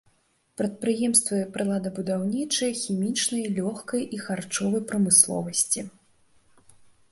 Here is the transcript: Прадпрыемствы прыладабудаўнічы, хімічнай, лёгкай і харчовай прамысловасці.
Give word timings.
Прадпрыемствы 0.59 1.37
прыладабудаўнічы, 1.57 2.71
хімічнай, 2.81 3.43
лёгкай 3.59 4.01
і 4.19 4.25
харчовай 4.25 4.81
прамысловасці. 4.93 5.79